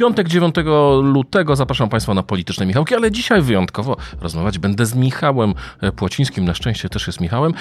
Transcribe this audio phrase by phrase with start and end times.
[0.00, 0.54] Piątek 9
[1.02, 5.54] lutego zapraszam Państwa na polityczne Michałki, ale dzisiaj wyjątkowo rozmawiać będę z Michałem
[5.96, 7.54] Płocińskim, na szczęście też jest Michałem.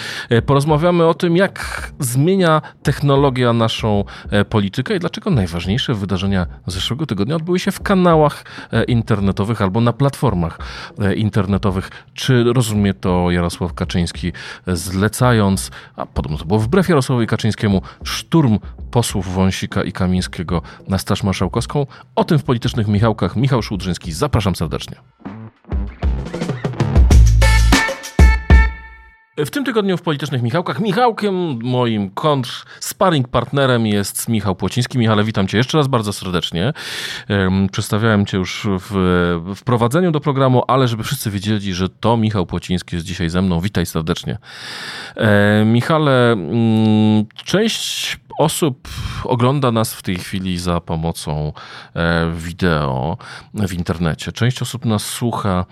[0.45, 4.03] Porozmawiamy o tym, jak zmienia technologia naszą
[4.49, 8.45] politykę i dlaczego najważniejsze wydarzenia zeszłego tygodnia odbyły się w kanałach
[8.87, 10.59] internetowych albo na platformach
[11.15, 11.89] internetowych.
[12.13, 14.31] Czy rozumie to Jarosław Kaczyński,
[14.67, 18.59] zlecając, a podobno to było wbrew Jarosławowi Kaczyńskiemu, szturm
[18.91, 21.85] posłów Wąsika i Kamińskiego na Straż Marszałkowską?
[22.15, 23.35] O tym w politycznych Michałkach.
[23.35, 24.95] Michał Szudrzyński, zapraszam serdecznie.
[29.45, 34.97] W tym tygodniu w Politycznych Michałkach Michałkiem, moim kontr, sparring partnerem jest Michał Płociński.
[34.97, 36.73] Michale, witam cię jeszcze raz bardzo serdecznie.
[37.71, 42.95] Przedstawiałem cię już w wprowadzeniu do programu, ale żeby wszyscy wiedzieli, że to Michał Płociński
[42.95, 43.59] jest dzisiaj ze mną.
[43.59, 44.37] Witaj serdecznie.
[45.65, 48.87] Michale, mm, część osób
[49.23, 51.53] ogląda nas w tej chwili za pomocą
[52.35, 53.17] wideo
[53.53, 54.31] w internecie.
[54.31, 55.65] Część osób nas słucha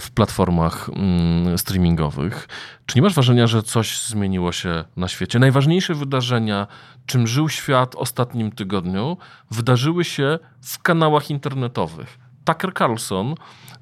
[0.00, 2.48] w platformach mm, streamingowych.
[2.86, 5.38] Czy nie masz wrażenia, że coś zmieniło się na świecie?
[5.38, 6.66] Najważniejsze wydarzenia,
[7.06, 9.16] czym żył świat ostatnim tygodniu,
[9.50, 12.18] wydarzyły się w kanałach internetowych.
[12.44, 13.34] Tucker Carlson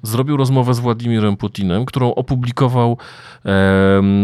[0.03, 2.97] zrobił rozmowę z Władimirem Putinem, którą opublikował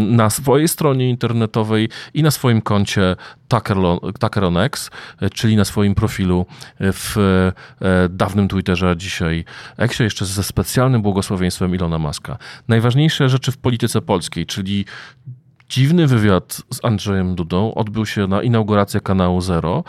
[0.06, 3.16] na swojej stronie internetowej i na swoim koncie
[4.18, 4.90] Tucker on X,
[5.34, 6.46] czyli na swoim profilu
[6.80, 7.16] w
[8.10, 9.44] dawnym Twitterze, a dzisiaj
[9.78, 12.38] Xie, jeszcze ze specjalnym błogosławieństwem Ilona Maska.
[12.68, 14.84] Najważniejsze rzeczy w polityce polskiej, czyli
[15.70, 19.84] dziwny wywiad z Andrzejem Dudą odbył się na inaugurację kanału Zero,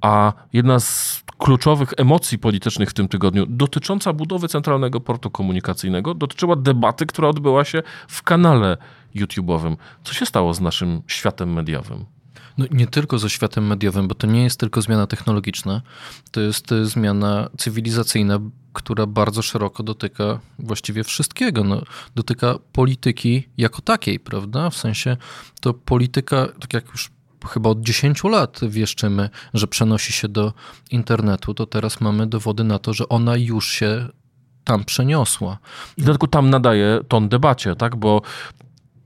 [0.00, 6.56] a jedna z kluczowych emocji politycznych w tym tygodniu, dotycząca budowy centralnego portu komunikacyjnego, dotyczyła
[6.56, 8.76] debaty, która odbyła się w kanale
[9.14, 9.76] YouTube'owym.
[10.04, 12.13] Co się stało z naszym światem mediowym?
[12.58, 15.82] No, nie tylko ze światem mediowym, bo to nie jest tylko zmiana technologiczna,
[16.30, 18.38] to jest zmiana cywilizacyjna,
[18.72, 21.64] która bardzo szeroko dotyka właściwie wszystkiego.
[21.64, 21.82] No,
[22.14, 24.70] dotyka polityki jako takiej, prawda?
[24.70, 25.16] W sensie
[25.60, 27.10] to polityka, tak jak już
[27.48, 30.52] chyba od 10 lat wieszczymy, że przenosi się do
[30.90, 34.08] internetu, to teraz mamy dowody na to, że ona już się
[34.64, 35.58] tam przeniosła.
[35.96, 37.96] I dlatego tam nadaje ton debacie, tak?
[37.96, 38.22] Bo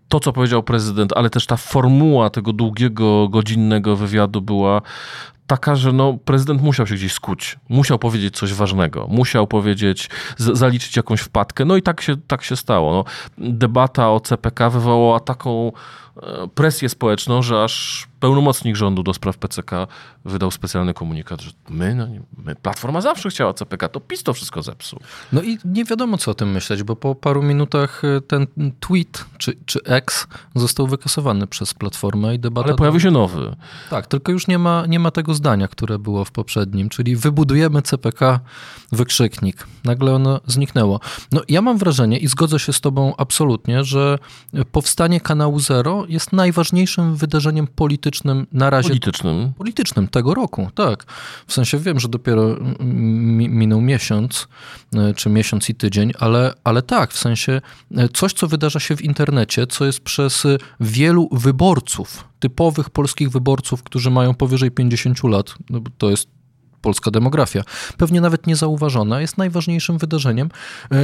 [0.08, 4.82] to, co powiedział prezydent, ale też ta formuła tego długiego, godzinnego wywiadu była
[5.48, 10.96] taka, że no, prezydent musiał się gdzieś skuć, musiał powiedzieć coś ważnego, musiał powiedzieć, zaliczyć
[10.96, 12.92] jakąś wpadkę, no i tak się, tak się stało.
[12.92, 13.04] No,
[13.52, 15.72] debata o CPK wywołała taką
[16.54, 19.70] presję społeczną, że aż pełnomocnik rządu do spraw PCK
[20.24, 22.06] wydał specjalny komunikat, że my, no,
[22.44, 25.00] my, Platforma zawsze chciała CPK, to PiS to wszystko zepsuł.
[25.32, 28.46] No i nie wiadomo, co o tym myśleć, bo po paru minutach e, ten
[28.80, 32.68] tweet czy, czy X został wykasowany przez Platformę i debata...
[32.68, 33.56] Ale pojawił się nowy.
[33.90, 37.82] Tak, tylko już nie ma, nie ma tego zdania, które było w poprzednim, czyli wybudujemy
[37.82, 38.40] CPK,
[38.92, 39.66] wykrzyknik.
[39.84, 41.00] Nagle ono zniknęło.
[41.32, 44.18] No ja mam wrażenie i zgodzę się z tobą absolutnie, że
[44.72, 48.88] powstanie kanału Zero jest najważniejszym wydarzeniem politycznym na razie.
[48.88, 49.52] Politycznym.
[49.58, 51.04] Politycznym tego roku, tak.
[51.46, 52.56] W sensie wiem, że dopiero
[53.48, 54.48] minął miesiąc,
[54.94, 57.60] e, czy miesiąc i tydzień, ale, ale tak, w sensie
[57.96, 60.46] e, coś, co wydarza się w internecie, co jest przez
[60.80, 66.28] wielu wyborców, typowych polskich wyborców, którzy mają powyżej 50 lat, no to jest
[66.80, 67.62] polska demografia,
[67.96, 70.48] pewnie nawet niezauważona, jest najważniejszym wydarzeniem
[70.92, 70.96] e,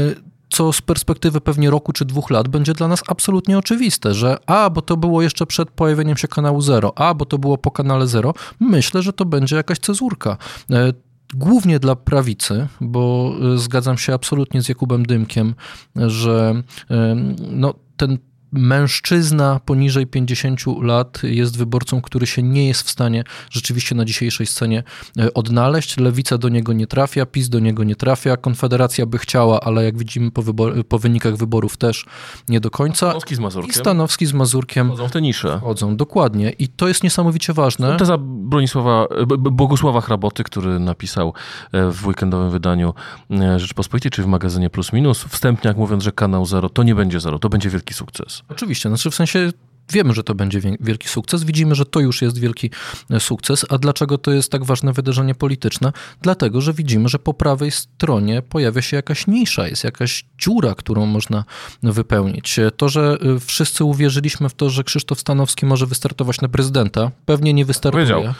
[0.48, 4.70] co z perspektywy pewnie roku czy dwóch lat będzie dla nas absolutnie oczywiste, że a,
[4.70, 8.06] bo to było jeszcze przed pojawieniem się kanału Zero, a, bo to było po kanale
[8.06, 10.36] Zero, myślę, że to będzie jakaś cezurka.
[10.70, 10.92] E,
[11.34, 15.54] głównie dla prawicy, bo e, zgadzam się absolutnie z Jakubem Dymkiem,
[15.96, 17.16] że e,
[17.50, 18.18] no, ten
[18.54, 24.46] mężczyzna poniżej 50 lat jest wyborcą, który się nie jest w stanie rzeczywiście na dzisiejszej
[24.46, 24.82] scenie
[25.18, 25.96] e, odnaleźć.
[25.96, 29.98] Lewica do niego nie trafia, PiS do niego nie trafia, Konfederacja by chciała, ale jak
[29.98, 32.06] widzimy po, wybor- po wynikach wyborów też
[32.48, 32.96] nie do końca.
[33.06, 33.70] Stanowski z Mazurkiem.
[33.70, 34.90] I Stanowski z Mazurkiem.
[34.90, 35.58] Chodzą w te nisze.
[35.62, 36.50] Chodzą, dokładnie.
[36.50, 37.96] I to jest niesamowicie ważne.
[37.96, 39.06] Teza Bronisława,
[39.38, 41.32] Bogusława Hraboty, który napisał
[41.72, 42.94] e, w weekendowym wydaniu
[43.30, 47.20] e, Rzeczpospolitej, czy w magazynie Plus Minus, wstępnie mówiąc, że kanał Zero to nie będzie
[47.20, 48.42] Zero, to będzie wielki sukces.
[48.48, 49.52] Oczywiście, znaczy w sensie
[49.92, 52.70] wiemy, że to będzie wielki sukces, widzimy, że to już jest wielki
[53.10, 53.66] e, sukces.
[53.70, 55.92] A dlaczego to jest tak ważne wydarzenie polityczne?
[56.22, 61.06] Dlatego, że widzimy, że po prawej stronie pojawia się jakaś nisza, jest jakaś dziura, którą
[61.06, 61.44] można
[61.82, 62.60] wypełnić.
[62.76, 67.54] To, że e, wszyscy uwierzyliśmy w to, że Krzysztof Stanowski może wystartować na prezydenta, pewnie
[67.54, 68.34] nie wystartuje, Powiedział.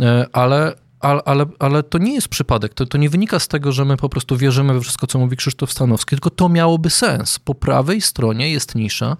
[0.00, 2.74] E, ale ale, ale, ale to nie jest przypadek.
[2.74, 5.36] To, to nie wynika z tego, że my po prostu wierzymy we wszystko, co mówi
[5.36, 7.38] Krzysztof Stanowski, tylko to miałoby sens.
[7.38, 9.16] Po prawej stronie jest nisza,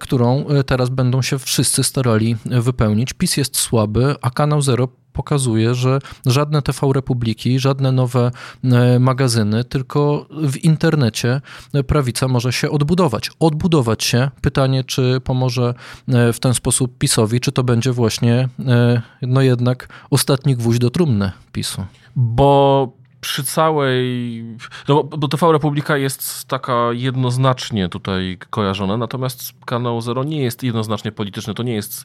[0.00, 3.12] którą e, teraz będą się wszyscy starali wypełnić.
[3.12, 8.30] PiS jest słaby, a Kanał Zero pokazuje, że żadne TV Republiki, żadne nowe
[8.64, 11.40] e, magazyny, tylko w internecie
[11.86, 13.30] prawica może się odbudować.
[13.40, 14.30] Odbudować się.
[14.40, 15.74] Pytanie, czy pomoże
[16.08, 20.90] e, w ten sposób PiSowi, czy to będzie właśnie e, no jednak ostatni gwóźdź do
[20.90, 21.84] trumny PiSu.
[22.16, 24.44] Bo przy całej.
[24.88, 31.12] No bo TV Republika jest taka jednoznacznie tutaj kojarzona, natomiast kanał Zero nie jest jednoznacznie
[31.12, 31.54] polityczny.
[31.54, 32.04] To nie jest.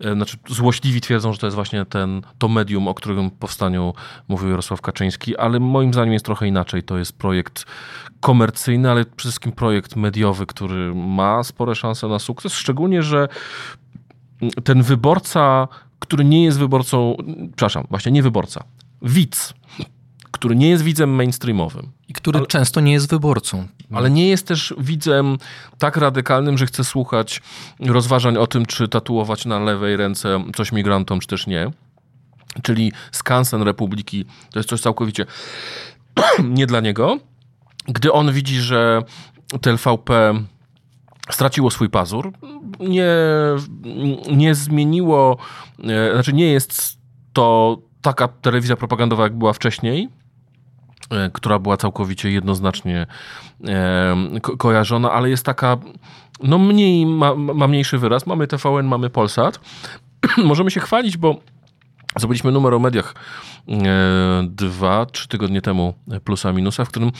[0.00, 3.94] E, znaczy, złośliwi twierdzą, że to jest właśnie ten, to medium, o którym powstaniu
[4.28, 6.82] mówił Jarosław Kaczyński, ale moim zdaniem jest trochę inaczej.
[6.82, 7.64] To jest projekt
[8.20, 12.54] komercyjny, ale przede wszystkim projekt mediowy, który ma spore szanse na sukces.
[12.54, 13.28] Szczególnie, że
[14.64, 15.68] ten wyborca,
[15.98, 17.16] który nie jest wyborcą,
[17.46, 18.64] przepraszam, właśnie nie wyborca,
[19.02, 19.54] widz
[20.30, 21.92] który nie jest widzem mainstreamowym.
[22.08, 23.66] I który ale, często nie jest wyborcą.
[23.92, 25.38] Ale nie jest też widzem
[25.78, 27.42] tak radykalnym, że chce słuchać
[27.80, 31.70] rozważań o tym, czy tatuować na lewej ręce coś migrantom, czy też nie.
[32.62, 35.26] Czyli skansen Republiki to jest coś całkowicie
[36.44, 37.18] nie dla niego.
[37.88, 39.02] Gdy on widzi, że
[39.60, 40.34] TLVP
[41.30, 42.32] straciło swój pazur,
[42.80, 43.06] nie,
[44.32, 45.36] nie zmieniło,
[45.84, 46.98] e, znaczy nie jest
[47.32, 50.08] to taka telewizja propagandowa, jak była wcześniej,
[51.32, 53.06] która była całkowicie jednoznacznie
[53.68, 55.76] e, ko kojarzona, ale jest taka,
[56.42, 58.26] no mniej, ma, ma mniejszy wyraz.
[58.26, 59.60] Mamy TVN, mamy Polsat.
[60.44, 61.36] Możemy się chwalić, bo
[62.16, 63.14] Zrobiliśmy numer o mediach
[63.68, 67.10] e, dwa, trzy tygodnie temu, plusa minusa, w którym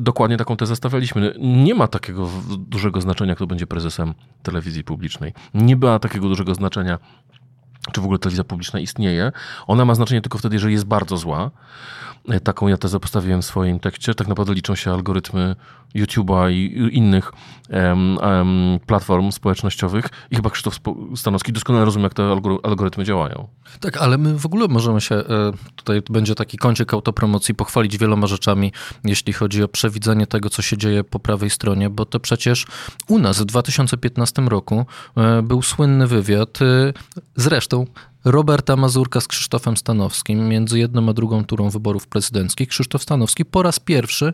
[0.00, 1.34] dokładnie taką tezę stawialiśmy.
[1.38, 2.28] Nie ma takiego
[2.58, 5.32] dużego znaczenia, kto będzie prezesem telewizji publicznej.
[5.54, 6.98] Nie ma takiego dużego znaczenia,
[7.92, 9.32] czy w ogóle telewizja publiczna istnieje.
[9.66, 11.50] Ona ma znaczenie tylko wtedy, jeżeli jest bardzo zła.
[12.44, 14.14] Taką ja tezę postawiłem w swoim tekście.
[14.14, 15.56] Tak naprawdę liczą się algorytmy
[15.94, 17.32] YouTube'a i innych
[17.70, 20.04] um, um, platform społecznościowych.
[20.30, 20.80] I chyba Krzysztof
[21.16, 22.22] Stanowski doskonale rozumie, jak te
[22.62, 23.48] algorytmy działają.
[23.80, 25.24] Tak, ale my w ogóle możemy się, e,
[25.76, 28.72] tutaj będzie taki kącik autopromocji, pochwalić wieloma rzeczami,
[29.04, 32.66] jeśli chodzi o przewidzenie tego, co się dzieje po prawej stronie, bo to przecież
[33.08, 34.86] u nas w 2015 roku
[35.16, 36.92] e, był słynny wywiad, e,
[37.78, 42.68] zresztą Roberta Mazurka z Krzysztofem Stanowskim między jedną a drugą turą wyborów prezydenckich.
[42.68, 44.32] Krzysztof Stanowski po raz pierwszy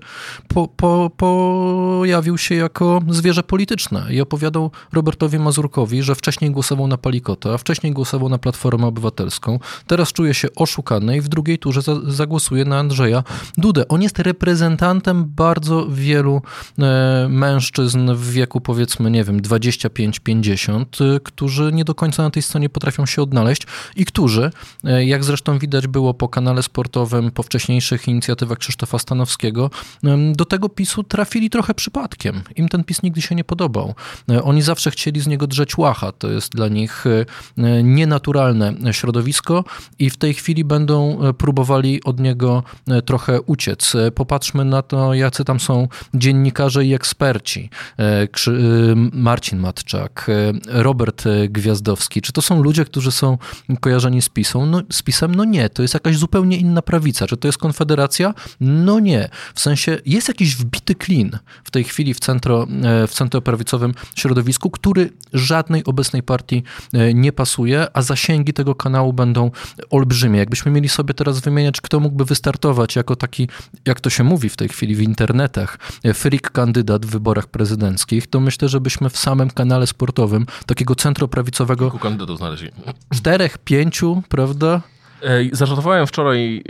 [0.49, 6.99] po, po, pojawił się jako zwierzę polityczne i opowiadał Robertowi Mazurkowi, że wcześniej głosował na
[6.99, 9.59] Palikota, a wcześniej głosował na Platformę Obywatelską.
[9.87, 13.25] Teraz czuje się oszukany i w drugiej turze za, zagłosuje na Andrzeja
[13.59, 13.89] Dudę.
[13.89, 16.43] On jest reprezentantem bardzo wielu
[16.79, 22.43] e, mężczyzn w wieku powiedzmy, nie wiem, 25-50, e, którzy nie do końca na tej
[22.43, 23.67] scenie potrafią się odnaleźć
[23.97, 24.51] i którzy,
[24.85, 29.71] e, jak zresztą widać było po kanale sportowym, po wcześniejszych inicjatywach Krzysztofa Stanowskiego,
[30.33, 32.43] do tego PiSu trafili trochę przypadkiem.
[32.57, 33.95] Im ten PiS nigdy się nie podobał.
[34.31, 36.13] E, oni zawsze chcieli z niego drzeć łacha.
[36.13, 39.65] To jest dla nich e, nienaturalne środowisko
[39.99, 42.63] i w tej chwili będą próbowali od niego
[43.05, 43.93] trochę uciec.
[44.15, 47.71] Popatrzmy na to, jacy tam są dziennikarze i eksperci.
[49.13, 50.27] Marcin Matczak,
[50.67, 52.23] Robert Gwiazdowski.
[52.23, 53.39] Czy to są ludzie, którzy są
[53.81, 55.35] kojarzeni z, pisą, no, z pisem?
[55.35, 57.27] No nie, to jest jakaś zupełnie inna prawica.
[57.27, 58.35] Czy to jest Konfederacja?
[58.61, 59.29] No nie.
[59.55, 64.71] W sensie jest jakiś wbity klin w tej chwili w, centro, e, w centroprawicowym środowisku,
[64.71, 69.51] który żadnej obecnej partii e, nie pasuje, a zasięgi tego kanału będą
[69.91, 70.39] olbrzymie.
[70.39, 73.49] Jakbyśmy mieli sobie teraz wymieniać, kto mógłby wystartować jako taki,
[73.87, 78.27] jak to się mówi w tej chwili w internetach, e, freak kandydat w wyborach prezydenckich,
[78.27, 81.85] to myślę, żebyśmy w samym kanale sportowym takiego centroprawicowego...
[81.85, 82.71] Kilku kandydatów znaleźli
[83.15, 84.81] czterech, pięciu, prawda?
[85.53, 86.65] Zażartowałem wczoraj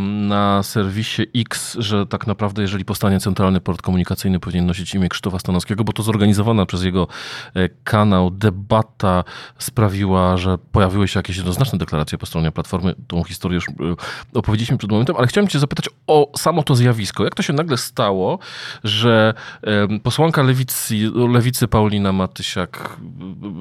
[0.00, 5.38] na serwisie X, że tak naprawdę, jeżeli powstanie Centralny Port Komunikacyjny, powinien nosić imię Krzysztofa
[5.38, 7.08] Stanowskiego, bo to zorganizowana przez jego
[7.54, 9.24] e, kanał debata
[9.58, 12.94] sprawiła, że pojawiły się jakieś jednoznaczne deklaracje po stronie Platformy.
[13.06, 13.72] Tą historię już e,
[14.34, 17.24] opowiedzieliśmy przed momentem, ale chciałem cię zapytać o samo to zjawisko.
[17.24, 18.38] Jak to się nagle stało,
[18.84, 19.34] że
[20.02, 20.94] posłanka lewicy,
[21.32, 22.96] lewicy Paulina Matysiak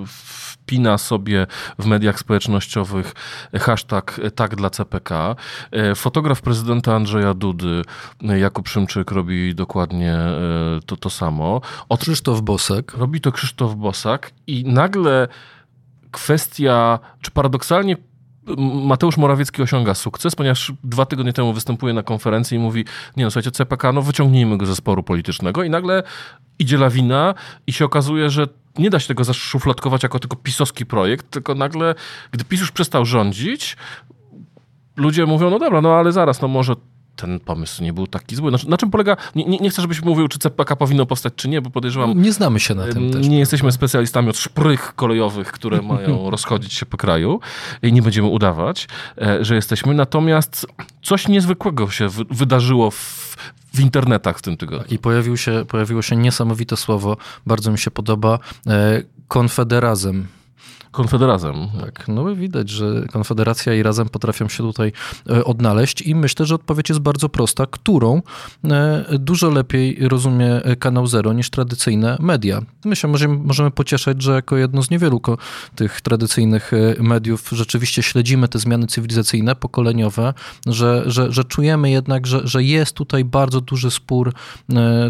[0.06, 1.48] wpina sobie
[1.80, 3.14] w mediach społecznościowych
[3.54, 5.36] hashtag tak dla CPK.
[5.72, 7.82] E, fotograf prezydenta Andrzeja Dudy,
[8.30, 11.62] e, Jakub Szymczyk robi dokładnie e, to, to samo.
[11.90, 12.00] Od...
[12.00, 12.94] Krzysztof Bosak.
[12.94, 15.28] Robi to Krzysztof Bosak i nagle
[16.12, 17.98] kwestia, czy paradoksalnie
[18.86, 22.86] Mateusz Morawiecki osiąga sukces, ponieważ dwa tygodnie temu występuje na konferencji i mówi,
[23.18, 26.04] nie no słuchajcie, CPK, no wyciągnijmy go ze sporu politycznego i nagle
[26.60, 27.34] idzie lawina
[27.68, 28.48] i się okazuje, że
[28.78, 31.96] nie da się tego zaszufladkować jako tylko pisowski projekt, tylko nagle,
[32.32, 33.78] gdy PiS już przestał rządzić,
[34.96, 36.76] ludzie mówią, no dobra, no ale zaraz, no może
[37.16, 38.52] ten pomysł nie był taki zły.
[38.52, 41.50] Na, na czym polega, nie, nie, nie, chcę, żebyś mówił, czy CPK powinno powstać, czy
[41.50, 42.22] nie, bo podejrzewam...
[42.22, 43.28] Nie znamy się na tym też.
[43.28, 47.40] Nie jesteśmy specjalistami od szprych kolejowych, które mają rozchodzić się po kraju
[47.82, 48.88] i nie będziemy udawać,
[49.22, 49.94] e, że jesteśmy.
[49.94, 50.68] Natomiast
[51.02, 53.36] coś niezwykłego się wydarzyło w,
[53.74, 54.84] w internetach w tym tygodniu.
[54.84, 60.24] Tak, I pojawił się, pojawiło się niesamowite słowo, bardzo mi się podoba, e, konfederazm.
[60.94, 61.56] Konfederazem.
[61.82, 64.92] Tak, no widać, że Konfederacja i Razem potrafią się tutaj
[65.30, 68.22] e, odnaleźć i myślę, że odpowiedź jest bardzo prosta, którą
[68.64, 72.62] e, dużo lepiej rozumie Kanał Zero niż tradycyjne media.
[72.86, 75.22] My się możemy, możemy pocieszać, że jako jedno z niewielu
[75.76, 80.34] tych tradycyjnych e, mediów rzeczywiście śledzimy te zmiany cywilizacyjne, pokoleniowe,
[80.68, 84.34] że, że, że czujemy jednak, że, że jest tutaj bardzo duży spór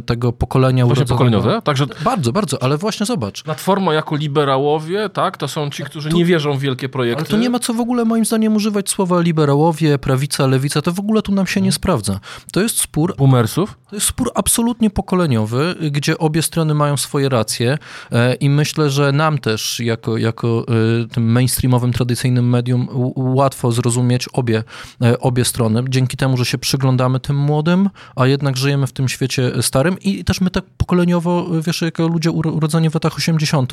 [0.06, 1.62] tego pokolenia Właśnie pokoleniowe?
[1.62, 1.86] Także...
[2.04, 3.44] Bardzo, bardzo, ale właśnie zobacz.
[3.44, 7.20] Platforma jako liberałowie, tak, to są ci, którzy tu, nie wierzą w wielkie projekty.
[7.20, 10.92] Ale to nie ma co w ogóle moim zdaniem używać słowa liberałowie, prawica, lewica, to
[10.92, 12.20] w ogóle tu nam się nie sprawdza.
[12.51, 13.15] To jest spór...
[13.18, 13.77] Boomersów?
[13.89, 17.77] To jest spór absolutnie pokoleniowy, gdzie obie strony mają swoje racje
[18.12, 20.65] e, i myślę, że nam też, jako, jako
[21.03, 24.63] e, tym mainstreamowym, tradycyjnym medium, łatwo zrozumieć obie,
[25.01, 29.08] e, obie strony, dzięki temu, że się przyglądamy tym młodym, a jednak żyjemy w tym
[29.10, 33.72] świecie starym i też my tak pokoleniowo, wiesz, jako ludzie urodzeni w latach 80.,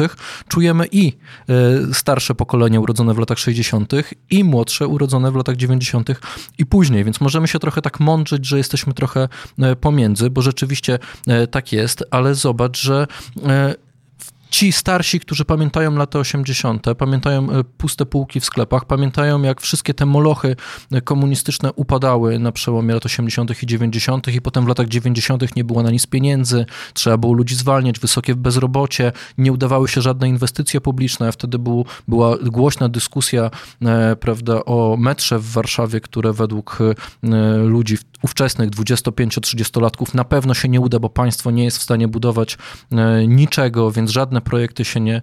[0.48, 1.12] czujemy i
[1.92, 3.92] starsze pokolenie urodzone w latach 60.
[4.30, 6.08] i młodsze urodzone w latach 90.
[6.58, 9.28] i później, więc możemy się trochę tak mądrzyć, że jesteśmy trochę
[9.80, 13.06] pomiędzy, bo rzeczywiście e, tak jest, ale zobacz, że
[13.46, 13.74] e,
[14.50, 19.94] ci starsi, którzy pamiętają lata 80., pamiętają e, puste półki w sklepach, pamiętają jak wszystkie
[19.94, 20.56] te molochy
[20.92, 23.62] e, komunistyczne upadały na przełomie lat 80.
[23.62, 24.28] i 90.
[24.28, 25.56] i potem w latach 90.
[25.56, 30.28] nie było na nic pieniędzy, trzeba było ludzi zwalniać, wysokie bezrobocie, nie udawały się żadne
[30.28, 31.32] inwestycje publiczne.
[31.32, 33.50] Wtedy był, była głośna dyskusja
[33.82, 36.78] e, prawda, o metrze w Warszawie, które według
[37.64, 42.58] ludzi ówczesnych 25-30-latków na pewno się nie uda, bo państwo nie jest w stanie budować
[43.26, 45.20] niczego, więc żadne projekty się nie,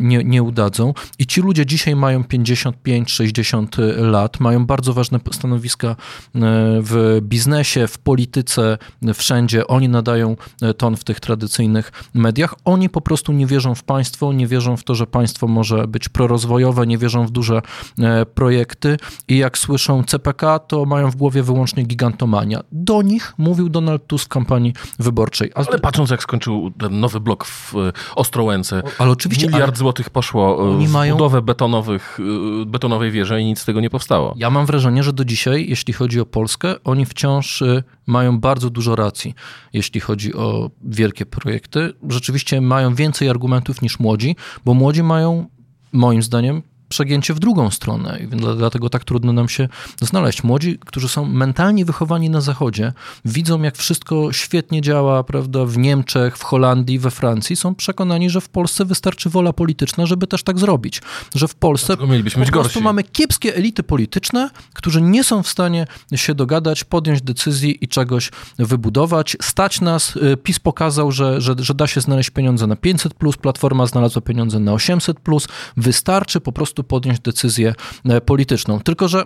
[0.00, 0.94] nie, nie udadzą.
[1.18, 5.96] I ci ludzie dzisiaj mają 55-60 lat, mają bardzo ważne stanowiska e,
[6.82, 8.78] w biznesie, w polityce,
[9.14, 9.66] wszędzie.
[9.66, 12.54] Oni nadają e, ton w tych tradycyjnych mediach.
[12.64, 16.08] Oni po prostu nie wierzą w państwo, nie wierzą w to, że państwo może być
[16.08, 17.62] prorozwojowe, nie wierzą w duże
[17.98, 18.96] e, projekty
[19.28, 22.60] i jak słyszą CPK, to mają w głowie wyłącznie gigantomania.
[22.72, 25.50] Do nich mówił Donald Tusk w kampanii wyborczej.
[25.54, 25.64] A...
[25.68, 27.74] Ale patrząc jak skończył ten nowy blok w
[28.14, 28.82] Ostro Ostrołęce.
[28.98, 29.76] Ale oczywiście, Miliard ale...
[29.76, 31.14] złotych poszło e, w mają...
[31.14, 32.18] budowę betonowych,
[32.62, 34.34] e, betonowej wieży i nic z tego nie powstało.
[34.36, 38.70] Ja mam wrażenie, że do dzisiaj, jeśli chodzi o Polskę, oni wciąż e, mają bardzo
[38.70, 39.34] dużo racji,
[39.72, 41.92] jeśli chodzi o wielkie projekty.
[42.08, 45.46] Rzeczywiście mają więcej argumentów niż młodzi, bo młodzi mają
[45.92, 48.18] moim zdaniem przegięcie w drugą stronę.
[48.20, 48.26] I
[48.56, 49.68] dlatego tak trudno nam się
[50.00, 50.44] znaleźć.
[50.44, 52.92] Młodzi, którzy są mentalnie wychowani na Zachodzie,
[53.24, 58.40] widzą, jak wszystko świetnie działa prawda, w Niemczech, w Holandii, we Francji, są przekonani, że
[58.40, 61.02] w Polsce wystarczy wola polityczna, żeby też tak zrobić.
[61.34, 66.34] Że w Polsce po prostu mamy kiepskie elity polityczne, którzy nie są w stanie się
[66.34, 69.36] dogadać, podjąć decyzji i czegoś wybudować.
[69.42, 73.86] Stać nas, y, PiS pokazał, że, że, że da się znaleźć pieniądze na 500+, Platforma
[73.86, 77.74] znalazła pieniądze na 800+, wystarczy po prostu podjąć decyzję
[78.04, 78.80] e, polityczną.
[78.80, 79.24] Tylko, że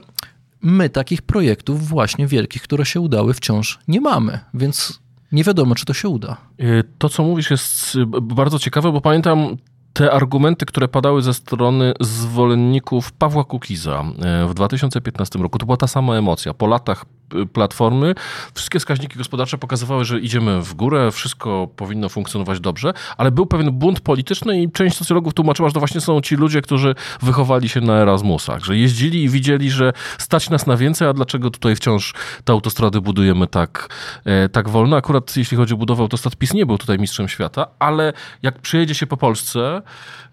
[0.62, 5.00] my takich projektów właśnie wielkich, które się udały, wciąż nie mamy, więc
[5.32, 6.36] nie wiadomo, czy to się uda.
[6.58, 6.64] E,
[6.98, 9.56] to, co mówisz, jest e, bardzo ciekawe, bo pamiętam
[9.92, 14.04] te argumenty, które padały ze strony zwolenników Pawła Kukiza
[14.48, 16.54] w 2015 roku, to była ta sama emocja.
[16.54, 17.04] Po latach
[17.52, 18.14] platformy,
[18.54, 23.70] wszystkie wskaźniki gospodarcze pokazywały, że idziemy w górę, wszystko powinno funkcjonować dobrze, ale był pewien
[23.70, 27.80] bunt polityczny i część socjologów tłumaczyła, że to właśnie są ci ludzie, którzy wychowali się
[27.80, 32.14] na Erasmusach, że jeździli i widzieli, że stać nas na więcej, a dlaczego tutaj wciąż
[32.44, 33.88] te autostrady budujemy tak,
[34.24, 34.96] e, tak wolno.
[34.96, 38.94] Akurat jeśli chodzi o budowę autostrad, PiS nie był tutaj mistrzem świata, ale jak przyjedzie
[38.94, 39.82] się po Polsce,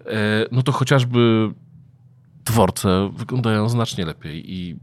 [0.05, 0.09] e,
[0.51, 1.51] no to chociażby
[2.45, 4.75] dworce wyglądają znacznie lepiej i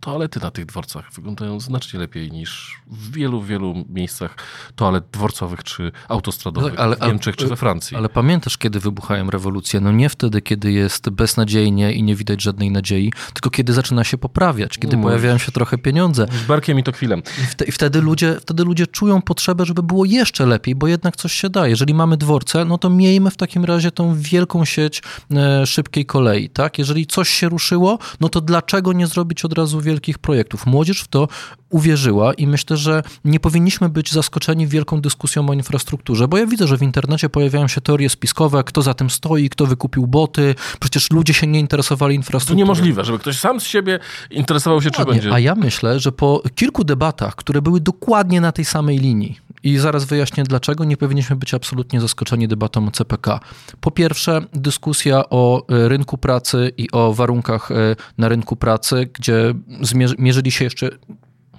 [0.00, 4.36] toalety na tych dworcach wyglądają znacznie lepiej niż w wielu, wielu miejscach
[4.76, 7.96] toalet dworcowych czy autostradowych tak, ale, w Niemczech czy we Francji.
[7.96, 9.80] Ale pamiętasz, kiedy wybuchają rewolucje?
[9.80, 14.18] No nie wtedy, kiedy jest beznadziejnie i nie widać żadnej nadziei, tylko kiedy zaczyna się
[14.18, 16.26] poprawiać, kiedy no, pojawiają się trochę pieniądze.
[16.44, 17.16] Z barkiem i to chwilę.
[17.16, 21.32] I, I, wtedy, ludzie, wtedy ludzie czują potrzebę, żeby było jeszcze lepiej, bo jednak coś
[21.32, 21.68] się da.
[21.68, 26.50] Jeżeli mamy dworce, no to miejmy w takim razie tą wielką sieć e, szybkiej kolei,
[26.50, 26.78] tak?
[26.78, 30.66] Jeżeli coś się ruszyło, no to dlaczego nie zrobić od razu wielkich projektów.
[30.66, 31.28] Młodzież w to
[31.70, 36.66] uwierzyła i myślę, że nie powinniśmy być zaskoczeni wielką dyskusją o infrastrukturze, bo ja widzę,
[36.66, 41.10] że w internecie pojawiają się teorie spiskowe, kto za tym stoi, kto wykupił boty, przecież
[41.10, 42.56] ludzie się nie interesowali infrastrukturą.
[42.56, 43.98] To niemożliwe, żeby ktoś sam z siebie
[44.30, 45.14] interesował się, czy Ładnie.
[45.14, 45.32] będzie.
[45.32, 49.78] A ja myślę, że po kilku debatach, które były dokładnie na tej samej linii, i
[49.78, 53.40] zaraz wyjaśnię dlaczego, nie powinniśmy być absolutnie zaskoczeni debatą o CPK.
[53.80, 57.74] Po pierwsze, dyskusja o e, rynku pracy i o warunkach e,
[58.18, 60.90] na rynku pracy, gdzie zmierzy- mierzyli się jeszcze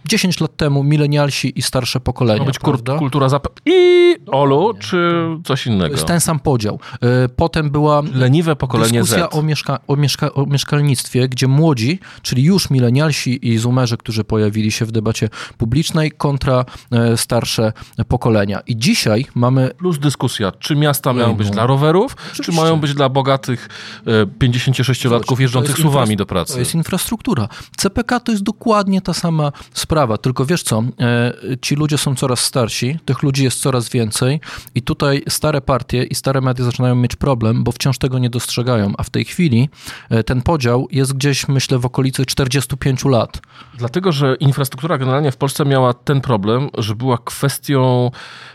[0.05, 2.39] 10 lat temu milenialsi i starsze pokolenia.
[2.39, 2.98] Ma być prawda?
[2.98, 3.48] kultura zap...
[3.65, 5.12] I Olu, czy
[5.46, 5.93] coś innego?
[5.96, 6.79] jest ten sam podział.
[7.01, 9.36] E, Potem była Leniwe pokolenie dyskusja Z.
[9.36, 14.72] o, mieszka- o, mieszka- o mieszkalnictwie, gdzie młodzi, czyli już milenialsi i zoomerzy, którzy pojawili
[14.72, 17.74] się w debacie publicznej, kontra e, starsze
[18.08, 18.60] pokolenia.
[18.67, 22.62] I dzisiaj mamy Plus dyskusja, czy miasta mają być dla rowerów, czy Oczywiście.
[22.62, 23.70] mają być dla bogatych
[24.08, 26.53] e, 56-latków To jeżdżących suwami do pracy.
[26.53, 27.48] To jest infrastruktura.
[27.77, 32.40] CPK to jest dokładnie ta sama sprawa, tylko wiesz co, e, ci ludzie są coraz
[32.40, 34.40] starsi, tych ludzi jest coraz więcej
[34.76, 38.94] i tutaj stare partie i stare media zaczynają mieć problem, bo wciąż tego nie dostrzegają,
[38.98, 39.70] a w tej chwili
[40.10, 43.42] e, ten podział jest gdzieś, myślę, w okolicy 45 lat.
[43.78, 48.12] Dlatego, że infrastruktura generalnie w Polsce miała ten problem, że była kwestią,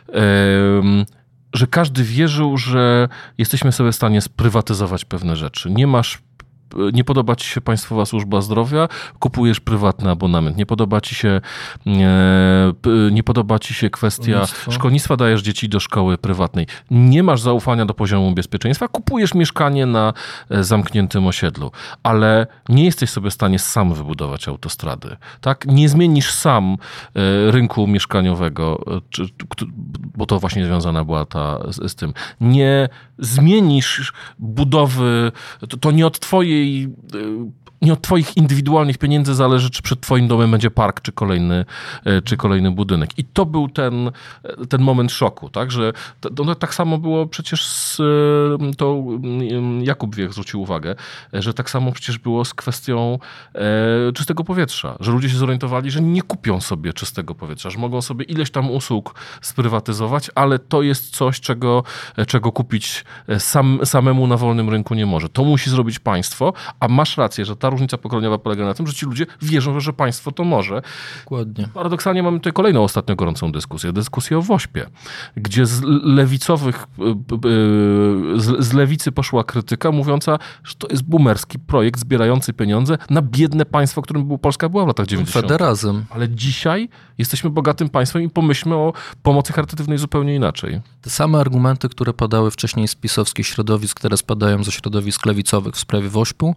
[0.09, 1.05] em,
[1.53, 5.71] że każdy wierzył, że jesteśmy sobie w stanie sprywatyzować pewne rzeczy.
[5.71, 6.26] Nie masz.
[6.93, 10.57] Nie podoba ci się Państwowa Służba Zdrowia, kupujesz prywatny abonament.
[10.57, 11.41] Nie podoba ci się, e,
[12.83, 14.73] p- nie podoba ci się kwestia Szkolnictwo.
[14.73, 16.67] szkolnictwa, dajesz dzieci do szkoły prywatnej.
[16.91, 20.13] Nie masz zaufania do poziomu bezpieczeństwa, kupujesz mieszkanie na
[20.51, 21.71] e, zamkniętym osiedlu,
[22.03, 25.17] ale nie jesteś sobie w stanie sam wybudować autostrady.
[25.41, 25.67] Tak?
[25.67, 26.77] Nie zmienisz sam
[27.17, 28.81] e, rynku mieszkaniowego,
[29.19, 29.25] e,
[30.17, 32.13] bo to właśnie związana była ta z, z tym.
[32.41, 35.33] Nie zmienisz budowy,
[35.69, 36.89] to, to nie od twojej e,
[37.83, 41.65] nie od twoich indywidualnych pieniędzy zależy, czy przed twoim domem będzie park, czy kolejny,
[42.05, 43.19] e, czy kolejny budynek.
[43.19, 44.11] I to był ten,
[44.43, 45.71] e, ten moment szoku, tak?
[45.71, 50.95] Że to, to tak samo było przecież z, e, to mm, Jakub Wiech zwrócił uwagę,
[51.33, 53.19] że tak samo przecież było z kwestią
[53.55, 58.03] e, czystego powietrza, że ludzie się zorientowali, że nie kupią sobie czystego powietrza, że mogą
[58.03, 61.83] sobie ileś tam usług sprywatyzować, ale to jest coś, czego,
[62.27, 63.05] czego kupić
[63.39, 65.29] sam, samemu na wolnym rynku nie może.
[65.29, 68.95] To musi zrobić państwo, a masz rację, że ta różnica pokoleniowa polega na tym, że
[68.95, 70.83] ci ludzie wierzą, że państwo to może.
[71.25, 71.69] Dokładnie.
[71.75, 74.87] Paradoksalnie mamy tutaj kolejną ostatnio gorącą dyskusję, dyskusję o WOŚPie,
[75.37, 76.87] gdzie z lewicowych,
[78.37, 83.67] y, z, lewicy poszła krytyka mówiąca, że to jest boomerski projekt zbierający pieniądze na biedne
[83.67, 85.47] państwo, którym Polska była w latach 90.
[85.47, 86.05] Federazm.
[86.11, 90.81] Ale dzisiaj jesteśmy bogatym państwem i pomyślmy o pomocy charytatywnej zupełnie inaczej.
[91.03, 95.79] Te same argumenty, które padały wcześniej z pisowskich środowisk, teraz padają ze środowisk lewicowych w
[95.79, 96.55] sprawie WOŚP-u.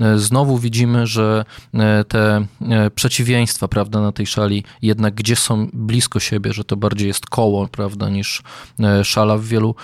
[0.00, 5.68] E, Znowu widzimy, że e, te e, przeciwieństwa, prawda, na tej szali jednak gdzie są
[5.72, 8.42] blisko siebie, że to bardziej jest koło, prawda, niż
[8.80, 9.74] e, szala w wielu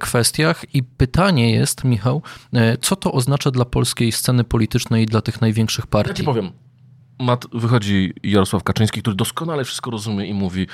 [0.00, 0.74] kwestiach.
[0.74, 2.22] I pytanie jest, Michał,
[2.80, 6.24] co to oznacza dla polskiej sceny politycznej i dla tych największych Ja ci partii?
[6.24, 6.52] powiem.
[7.18, 10.66] Mat, wychodzi Jarosław Kaczyński, który doskonale wszystko rozumie i mówi,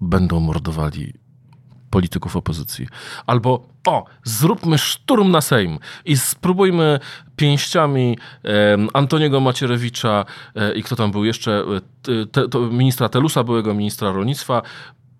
[0.00, 1.12] będą mordowali
[1.90, 2.86] polityków opozycji.
[3.26, 7.00] Albo, o, zróbmy szturm na Sejm i spróbujmy
[7.36, 10.24] pięściami e, Antoniego Macierewicza
[10.54, 11.64] e, i kto tam był jeszcze,
[12.08, 14.62] e, te, ministra Telusa, byłego ministra rolnictwa,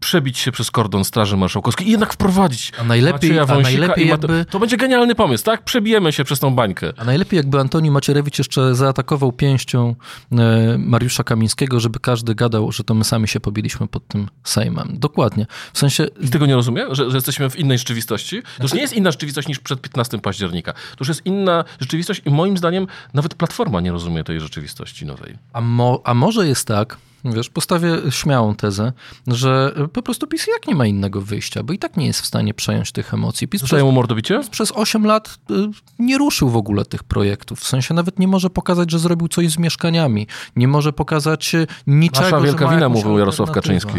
[0.00, 4.58] przebić się przez kordon Straży Marszałkowskiej i jednak wprowadzić A najlepiej- a najlepiej jakby- To
[4.58, 5.62] będzie genialny pomysł, tak?
[5.64, 6.92] Przebijemy się przez tą bańkę.
[6.96, 9.94] A najlepiej jakby Antoni Macierewicz jeszcze zaatakował pięścią
[10.32, 10.36] e,
[10.78, 14.88] Mariusza Kamińskiego, żeby każdy gadał, że to my sami się pobiliśmy pod tym Sejmem.
[14.98, 15.46] Dokładnie.
[15.72, 16.86] W sensie I tego nie rozumie?
[16.90, 18.42] Że, że jesteśmy w innej rzeczywistości?
[18.56, 20.72] To już nie jest inna rzeczywistość niż przed 15 października.
[20.72, 25.34] To już jest inna rzeczywistość i moim zdaniem nawet Platforma nie rozumie tej rzeczywistości nowej.
[25.52, 28.92] A, mo, a może jest tak, wiesz, postawię śmiałą tezę,
[29.26, 32.26] że po prostu PiS jak nie ma innego wyjścia, bo i tak nie jest w
[32.26, 33.48] stanie przejąć tych emocji.
[33.48, 34.40] PiS przez, Zostaje mu mordobicie?
[34.50, 35.54] przez 8 lat y,
[35.98, 37.60] nie ruszył w ogóle tych projektów.
[37.60, 40.26] W sensie nawet nie może pokazać, że zrobił coś z mieszkaniami.
[40.56, 43.50] Nie może pokazać y, niczego, Nasza wielka wina, mówił Jarosław.
[43.50, 43.92] Kaczyński.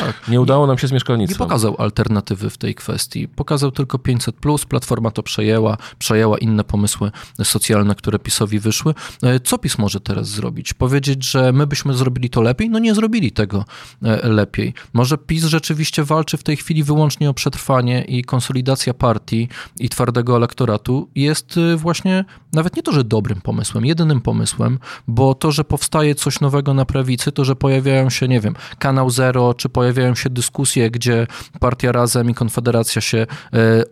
[0.00, 0.28] Tak.
[0.28, 1.38] Nie udało nam się z Nie mieszkalnictwem.
[1.48, 3.28] pokazał alternatywy w tej kwestii.
[3.28, 4.36] Pokazał tylko 500,
[4.68, 7.10] Platforma to przejęła, przejęła inne pomysły
[7.44, 8.94] socjalne, które PiSowi wyszły.
[9.22, 10.74] E, Co PiS może teraz zrobić?
[10.74, 12.67] Powiedzieć, że my byśmy zrobili to lepiej?
[12.68, 13.64] No nie zrobili tego
[14.02, 14.74] e, lepiej.
[14.92, 19.48] Może PiS rzeczywiście walczy w tej chwili wyłącznie o przetrwanie i konsolidacja partii
[19.80, 24.78] i twardego elektoratu jest y, właśnie nawet nie to, że dobrym pomysłem, jedynym pomysłem,
[25.08, 29.10] bo to, że powstaje coś nowego na prawicy, to, że pojawiają się, nie wiem, Kanał
[29.10, 31.26] Zero, czy pojawiają się dyskusje, gdzie
[31.60, 33.26] Partia Razem i Konfederacja się e,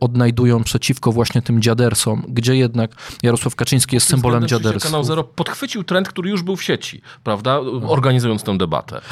[0.00, 2.90] odnajdują przeciwko właśnie tym dziadersom, gdzie jednak
[3.22, 4.88] Jarosław Kaczyński jest symbolem dziaderstwa.
[4.88, 8.65] Kanał Zero podchwycił trend, który już był w sieci, prawda, organizując tę debatę.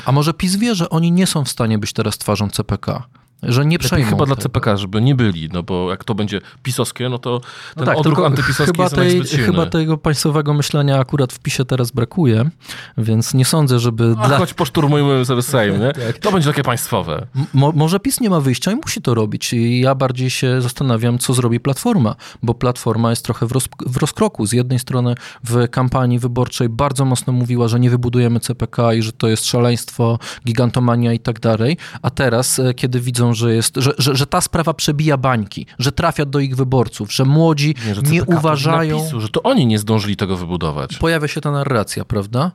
[0.05, 3.03] A może PiS wie, że oni nie są w stanie być teraz twarzą CPK?
[3.49, 4.11] Że nie przejmą.
[4.11, 7.51] chyba dla CPK, żeby nie byli, no bo jak to będzie pisowskie, no to ten
[7.77, 11.91] no tak, odruch antypisowski chyba jest tej, Chyba tego państwowego myślenia akurat w PiSie teraz
[11.91, 12.51] brakuje,
[12.99, 14.15] więc nie sądzę, żeby...
[14.19, 14.39] A dla...
[14.39, 15.93] choć poszturmujmy sobie Sejm, nie?
[16.07, 16.19] tak.
[16.19, 17.27] To będzie takie państwowe.
[17.55, 19.53] Mo może PiS nie ma wyjścia i musi to robić.
[19.53, 23.97] I ja bardziej się zastanawiam, co zrobi Platforma, bo Platforma jest trochę w, roz w
[23.97, 24.47] rozkroku.
[24.47, 29.13] Z jednej strony w kampanii wyborczej bardzo mocno mówiła, że nie wybudujemy CPK i że
[29.13, 33.93] to jest szaleństwo, gigantomania i tak dalej, a teraz, e, kiedy widzą, że jest, że,
[33.99, 38.03] że, że ta sprawa przebija bańki, że trafia do ich wyborców, że młodzi nie, że
[38.03, 38.99] nie uważają...
[38.99, 40.97] Napisu, że to oni nie zdążyli tego wybudować.
[40.97, 42.51] Pojawia się ta narracja, prawda?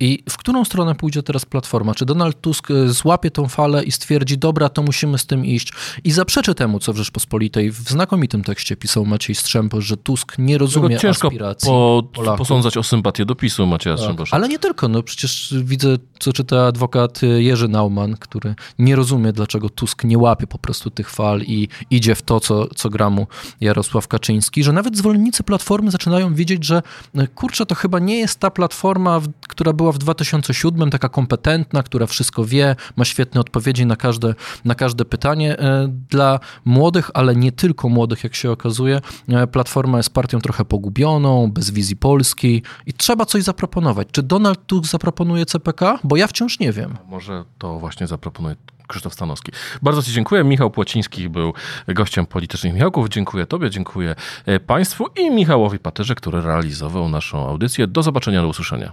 [0.00, 1.94] I w którą stronę pójdzie teraz Platforma?
[1.94, 5.72] Czy Donald Tusk e, złapie tą falę i stwierdzi, dobra, to musimy z tym iść
[6.04, 10.58] i zaprzeczy temu, co w Rzeczpospolitej w znakomitym tekście pisał Maciej Strzembosz, że Tusk nie
[10.58, 12.38] rozumie ciężko aspiracji po, Polaków.
[12.38, 14.02] posądzać o sympatię do PiSu Macieja tak.
[14.02, 14.36] Strzembosza.
[14.36, 19.70] Ale nie tylko, no przecież widzę, co czyta adwokat Jerzy Nauman, który nie rozumie, dlaczego
[19.70, 23.26] Tusk nie łapie po prostu tych fal i idzie w to, co, co gra mu
[23.60, 26.82] Jarosław Kaczyński, że nawet zwolennicy Platformy zaczynają widzieć, że
[27.14, 32.06] e, kurczę, to chyba nie jest ta Platforma, która była w 2007, taka kompetentna, która
[32.06, 35.58] wszystko wie, ma świetne odpowiedzi na każde, na każde pytanie.
[35.58, 40.64] E, dla młodych, ale nie tylko młodych, jak się okazuje, e, Platforma jest partią trochę
[40.64, 44.08] pogubioną, bez wizji polskiej i trzeba coś zaproponować.
[44.12, 45.98] Czy Donald Tusk zaproponuje CPK?
[46.04, 46.96] Bo ja wciąż nie wiem.
[47.08, 48.56] Może to właśnie zaproponuje
[48.92, 49.52] Krzysztof Stanowski.
[49.82, 50.44] Bardzo Ci dziękuję.
[50.44, 51.52] Michał Płociński był
[51.88, 53.08] gościem politycznych Michałków.
[53.08, 54.14] Dziękuję Tobie, dziękuję
[54.46, 57.86] e, Państwu i Michałowi Paterze, który realizował naszą audycję.
[57.86, 58.92] Do zobaczenia, do usłyszenia.